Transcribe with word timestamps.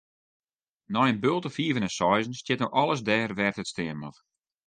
Nei 0.93 1.07
in 1.11 1.21
bulte 1.23 1.49
fiven 1.57 1.87
en 1.87 1.95
seizen 1.99 2.35
stiet 2.39 2.61
no 2.61 2.67
alles 2.81 3.01
dêr 3.07 3.31
wêr't 3.37 3.61
it 3.61 3.69
stean 3.71 3.97
moat. 4.01 4.17